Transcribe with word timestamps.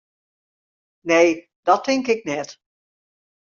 Nee, 0.99 1.49
dat 1.63 1.83
tink 1.83 2.07
ik 2.07 2.23
net. 2.23 2.59